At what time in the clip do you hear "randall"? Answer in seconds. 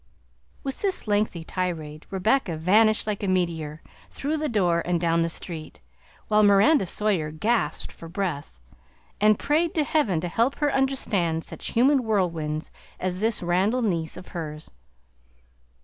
13.43-13.83